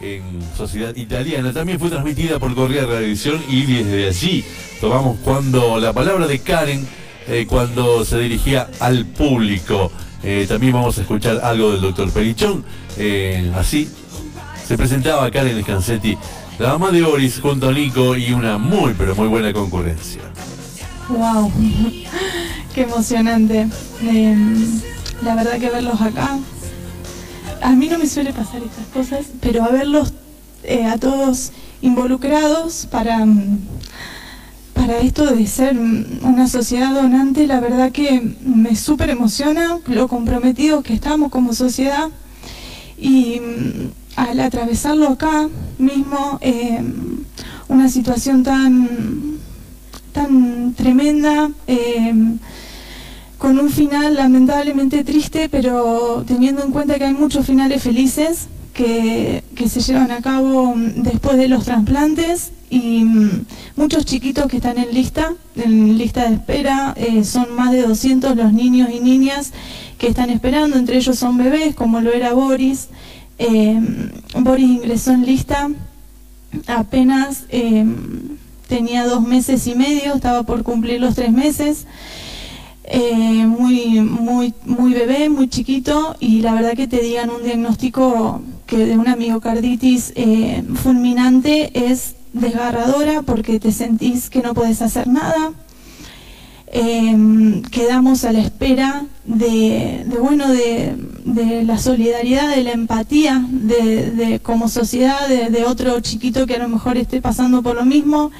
[0.00, 1.52] en Sociedad Italiana.
[1.52, 4.44] También fue transmitida por Correa Radiovisión y desde allí
[4.80, 6.86] tomamos cuando la palabra de Karen
[7.28, 9.92] eh, cuando se dirigía al público.
[10.24, 12.64] Eh, también vamos a escuchar algo del doctor Perichón.
[12.96, 13.88] Eh, así
[14.66, 16.16] se presentaba Karen Scansetti,
[16.58, 20.22] la mamá de Boris junto a Nico y una muy pero muy buena concurrencia.
[21.08, 21.52] Wow,
[22.74, 23.68] qué emocionante.
[25.22, 26.38] la verdad que verlos acá
[27.62, 30.12] a mí no me suele pasar estas cosas, pero a verlos
[30.64, 33.58] eh, a todos involucrados para, mm,
[34.74, 40.82] para esto de ser una sociedad donante, la verdad que me súper emociona lo comprometidos
[40.82, 42.08] que estamos como sociedad
[42.98, 45.48] y mm, al atravesarlo acá
[45.78, 47.24] mismo, em,
[47.68, 49.38] una situación tan,
[50.12, 52.38] tan tremenda, em,
[53.42, 59.42] con un final lamentablemente triste, pero teniendo en cuenta que hay muchos finales felices que,
[59.66, 64.94] se llevan a cabo después de los trasplantes y mm, muchos chiquitos que están en
[64.94, 69.50] lista, en lista de espera, eh, son más de 200 los niños y niñas
[69.98, 72.90] que están esperando, entre ellos son bebés, como lo era Boris.
[73.40, 73.80] Eh,
[74.38, 75.68] Boris ingresó en lista
[76.68, 77.84] apenas eh,
[78.68, 81.86] tenía dos meses y medio, estaba por cumplir los tres meses.
[82.84, 88.42] Eh, muy, muy, muy bebé, muy chiquito, y la verdad que te digan un diagnóstico
[88.66, 95.06] que de una miocarditis eh, fulminante es desgarradora porque te sentís que no puedes hacer
[95.06, 95.52] nada.
[96.74, 104.68] Em, quedamos a la espera de, bueno de, la solidaridad, de la empatía de, como
[104.68, 108.30] sociedad, de otro chiquito que a lo mejor esté pasando por lo mismo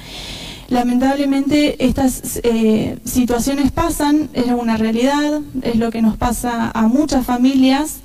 [0.73, 7.27] Lamentablemente estas eh, situaciones pasan, es una realidad, es lo que nos pasa a muchas
[7.27, 7.97] familias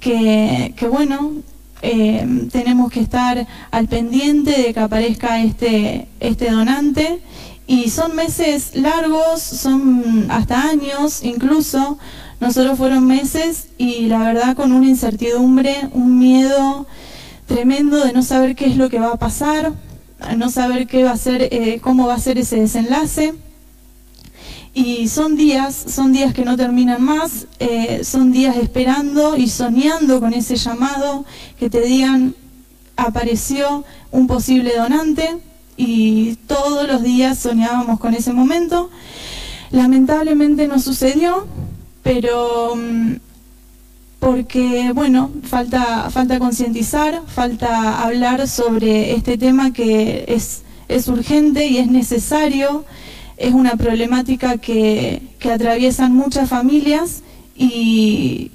[0.00, 1.34] que, bueno,
[1.82, 7.20] eh, tenemos que estar al pendiente de que aparezca este, este donante.
[7.68, 11.96] Y son meses largos, son hasta años incluso,
[12.40, 16.88] nosotros fueron meses y la verdad con una incertidumbre, un miedo
[17.46, 19.72] tremendo de no saber qué es lo que va a pasar,
[20.36, 23.34] no saber qué va a ser, eh, cómo va a ser ese desenlace.
[24.74, 30.20] Y son días, son días que no terminan más, eh, son días esperando y soñando
[30.20, 31.24] con ese llamado
[31.58, 32.34] que te digan
[32.96, 35.36] apareció un posible donante
[35.76, 38.90] y todos los días soñábamos con ese momento.
[39.70, 41.46] Lamentablemente no sucedió,
[42.02, 43.14] pero mm,
[44.26, 51.78] porque, bueno, falta, falta concientizar, falta hablar sobre este tema que es, es urgente y
[51.78, 52.84] es necesario,
[53.36, 57.22] es una problemática que, que atraviesan muchas familias
[57.54, 58.50] y,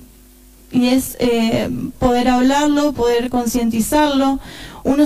[0.74, 4.42] y es eh, poder hablarlo, poder concientizarlo.
[4.84, 5.06] Uno,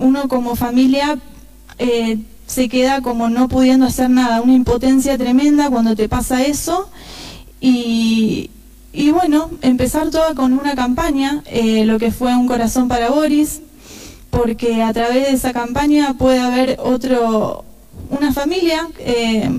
[0.00, 1.18] uno como familia
[1.78, 6.90] eh, se queda como no pudiendo hacer nada, una impotencia tremenda cuando te pasa eso
[7.58, 8.50] y,
[8.94, 13.60] y bueno, empezar toda con una campaña, eh, lo que fue Un Corazón para Boris,
[14.30, 17.64] porque a través de esa campaña puede haber otro,
[18.10, 19.50] una familia eh,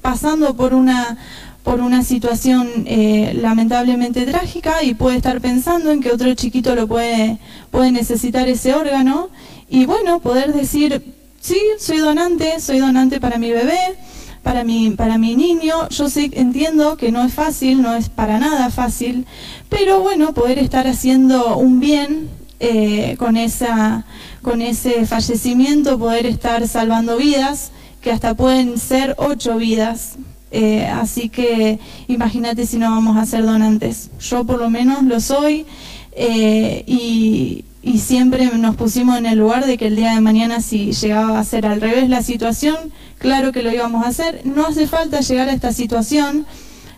[0.00, 1.18] pasando por una,
[1.62, 6.88] por una situación eh, lamentablemente trágica y puede estar pensando en que otro chiquito lo
[6.88, 7.38] puede,
[7.70, 9.28] puede necesitar ese órgano
[9.68, 13.98] y bueno, poder decir, sí, soy donante, soy donante para mi bebé,
[14.44, 15.88] para mi, para mi niño.
[15.88, 19.26] Yo sé, entiendo que no es fácil, no es para nada fácil,
[19.68, 22.28] pero bueno, poder estar haciendo un bien
[22.60, 24.04] eh, con, esa,
[24.42, 30.16] con ese fallecimiento, poder estar salvando vidas, que hasta pueden ser ocho vidas.
[30.52, 34.10] Eh, así que imagínate si no vamos a ser donantes.
[34.20, 35.66] Yo por lo menos lo soy
[36.12, 40.62] eh, y, y siempre nos pusimos en el lugar de que el día de mañana
[40.62, 42.76] si llegaba a ser al revés la situación,
[43.18, 44.40] claro que lo íbamos a hacer.
[44.44, 46.46] No hace falta llegar a esta situación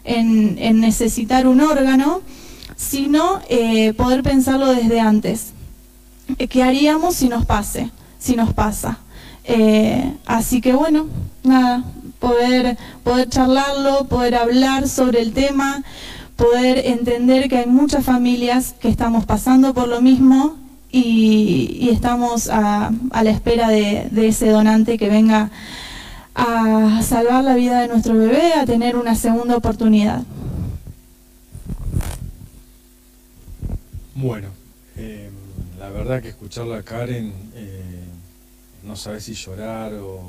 [0.04, 2.20] en, necesitar un órgano,
[2.76, 5.48] sino eh, poder pensarlo desde antes.
[6.38, 7.90] Eh, ¿Qué haríamos si nos pase?
[8.20, 8.98] Si nos pasa.
[9.42, 11.06] Eh, así que bueno,
[11.42, 11.82] nada,
[12.20, 15.82] poder, poder charlarlo, poder hablar sobre el tema,
[16.36, 20.64] poder entender que hay muchas familias que estamos pasando por lo mismo
[20.98, 25.50] y, estamos a, la espera de, ese donante que venga
[26.34, 30.22] a salvar la vida de nuestro bebé, a tener una segunda oportunidad.
[34.14, 34.48] Bueno,
[34.96, 35.30] eh,
[35.78, 38.04] la verdad que escucharla a Karen, eh,
[38.84, 40.20] no sabe si llorar o...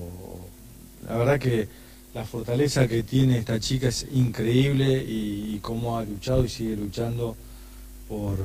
[1.08, 1.70] La verdad que
[2.14, 7.38] la fortaleza que tiene esta chica es increíble y cómo ha luchado y sigue luchando
[8.10, 8.38] por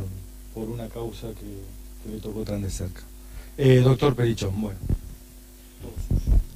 [0.54, 3.02] por una causa que, le tocó tan de cerca.
[3.56, 4.78] Eh, doctor Perichón, bueno.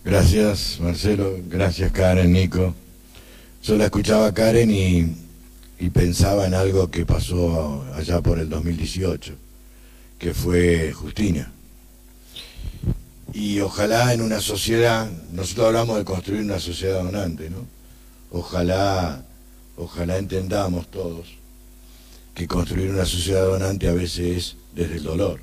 [0.05, 1.39] Gracias, Marcelo.
[1.49, 2.75] Gracias, Karen, Nico.
[3.63, 5.17] Yo la escuchaba Karen y,
[5.79, 9.35] y pensaba en algo que pasó allá por el 2018,
[10.19, 11.53] que fue Justina.
[13.33, 17.67] Y ojalá en una sociedad, nosotros hablamos de construir una sociedad donante, ¿no?
[18.31, 19.25] Ojalá,
[19.77, 21.37] ojalá entendamos todos
[22.37, 25.41] que construir una sociedad donante a veces es desde el dolor,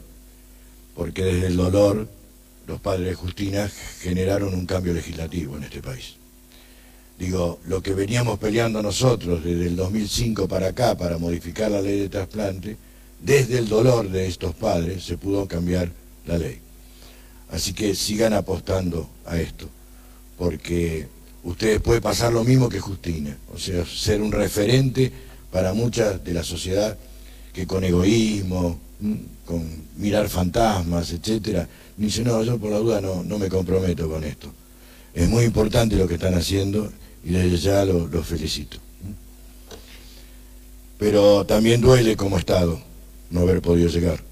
[0.96, 2.08] porque desde el dolor
[2.68, 3.68] los padres de Justina
[4.00, 6.18] generaron un cambio legislativo en este país.
[7.18, 12.00] Digo, lo que veníamos peleando nosotros desde el 2005 para acá para modificar la ley
[12.00, 12.78] de trasplante,
[13.20, 15.92] desde el dolor de estos padres se pudo cambiar
[16.28, 16.60] la ley.
[17.50, 19.68] Así que sigan apostando a esto,
[20.38, 21.08] porque
[21.44, 25.12] ustedes pueden pasar lo mismo que Justina, o sea, ser un referente
[25.54, 26.98] para mucha de la sociedad
[27.54, 28.80] que con egoísmo,
[29.46, 29.64] con
[29.98, 34.52] mirar fantasmas, etcétera, dice, no, yo por la duda no, no me comprometo con esto.
[35.14, 36.92] Es muy importante lo que están haciendo
[37.24, 38.78] y desde ya los felicito.
[40.98, 42.82] Pero también duele como Estado
[43.30, 44.24] no haber podido llegar.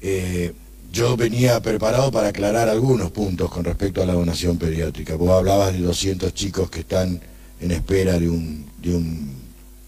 [0.00, 0.54] Eh,
[0.90, 5.16] yo venía preparado para aclarar algunos puntos con respecto a la donación pediátrica.
[5.16, 7.20] Vos hablabas de 200 chicos que están
[7.60, 9.32] en espera de un, de un,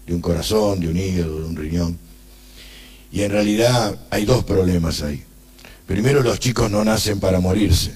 [0.05, 1.97] de un corazón, de un hígado, de un riñón.
[3.11, 5.23] Y en realidad hay dos problemas ahí.
[5.85, 7.93] Primero, los chicos no nacen para morirse.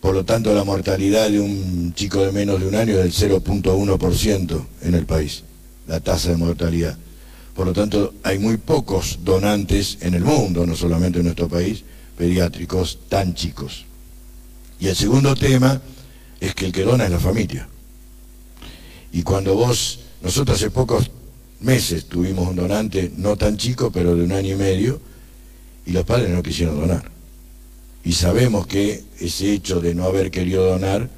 [0.00, 3.30] Por lo tanto, la mortalidad de un chico de menos de un año es del
[3.30, 5.42] 0.1% en el país,
[5.86, 6.96] la tasa de mortalidad.
[7.54, 11.82] Por lo tanto, hay muy pocos donantes en el mundo, no solamente en nuestro país,
[12.16, 13.84] pediátricos tan chicos.
[14.78, 15.82] Y el segundo tema
[16.40, 17.68] es que el que dona es la familia.
[19.12, 21.10] Y cuando vos, nosotros hace pocos
[21.60, 25.00] meses tuvimos un donante, no tan chico, pero de un año y medio,
[25.86, 27.10] y los padres no quisieron donar.
[28.04, 31.08] Y sabemos que ese hecho de no haber querido donar,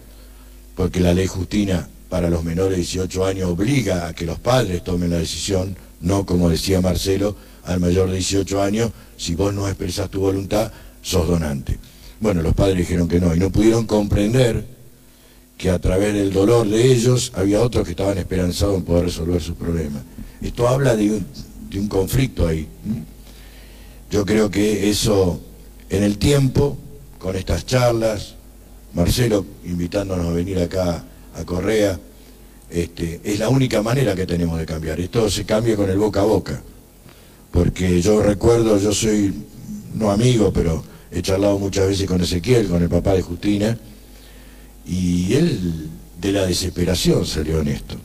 [0.74, 4.82] porque la ley Justina para los menores de 18 años obliga a que los padres
[4.82, 9.68] tomen la decisión, no como decía Marcelo, al mayor de 18 años, si vos no
[9.68, 11.78] expresas tu voluntad, sos donante.
[12.20, 14.64] Bueno, los padres dijeron que no, y no pudieron comprender
[15.62, 19.40] que a través del dolor de ellos había otros que estaban esperanzados en poder resolver
[19.40, 20.02] sus problemas.
[20.40, 21.22] Esto habla de
[21.78, 22.66] un, conflicto ahí.
[24.10, 25.38] Yo creo que eso
[25.88, 26.76] en el tiempo,
[27.20, 28.34] con estas charlas,
[28.92, 31.04] Marcelo invitándonos a venir acá
[31.36, 31.96] a Correa,
[32.68, 34.98] este, es la única manera que tenemos de cambiar.
[34.98, 36.60] Esto se cambia con el boca a boca.
[37.52, 39.32] Porque yo recuerdo, yo soy,
[39.94, 40.82] no amigo, pero
[41.12, 43.78] he charlado muchas veces con Ezequiel, con el papá de Justina,
[44.86, 45.88] y él
[46.20, 47.96] de la desesperación salió en esto.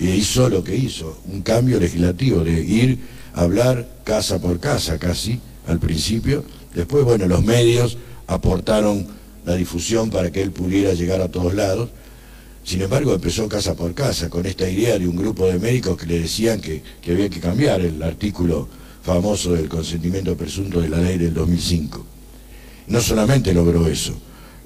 [0.00, 2.98] Y hizo lo que hizo, un cambio legislativo de ir
[3.34, 6.44] hablar casa por casa casi al principio.
[6.74, 9.06] Después, bueno, los medios aportaron
[9.44, 11.90] la difusión para que él pudiera llegar a todos lados.
[12.64, 16.06] Sin embargo, empezó casa por casa con esta idea de un grupo de médicos que
[16.06, 18.68] le decían que, que había que cambiar el artículo
[19.02, 22.06] famoso del consentimiento presunto de la ley del 2005.
[22.86, 24.14] No solamente logró eso,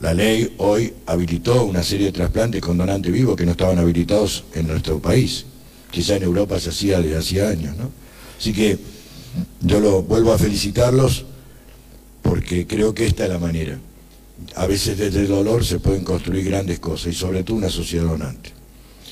[0.01, 4.45] la ley hoy habilitó una serie de trasplantes con donantes vivos que no estaban habilitados
[4.55, 5.45] en nuestro país.
[5.91, 7.91] Quizá en Europa se hacía desde hacía años, ¿no?
[8.39, 8.79] Así que
[9.61, 11.25] yo lo vuelvo a felicitarlos
[12.23, 13.79] porque creo que esta es la manera.
[14.55, 18.05] A veces desde el dolor se pueden construir grandes cosas y sobre todo una sociedad
[18.05, 18.53] donante.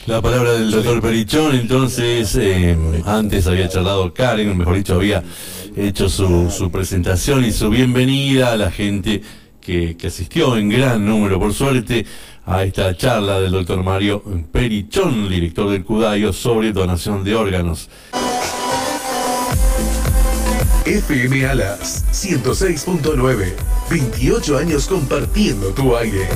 [0.07, 2.77] La palabra del doctor Perichón, entonces, eh,
[3.07, 5.25] antes había charlado Karen, mejor dicho, había
[5.77, 9.23] hecho su, su presentación y su bienvenida a la gente
[9.67, 12.07] que, asistió en gran número, por suerte,
[12.47, 17.89] a esta charla del doctor Mario Perichón, director del CUDAIO, sobre donación de órganos.
[20.85, 23.55] FM Alas 106.9.
[23.91, 26.29] 28 años compartiendo tu aire.